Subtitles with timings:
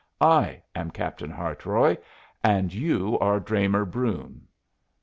[0.19, 1.95] "I am Captain Hartroy
[2.43, 4.47] and you are Dramer Brune."